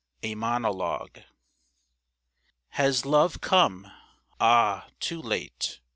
A 0.23 0.33
MONOLOGUE. 0.33 1.25
Has 2.69 3.05
Love 3.05 3.39
come? 3.39 3.87
Ah, 4.39 4.87
too 4.99 5.21
late! 5.21 5.79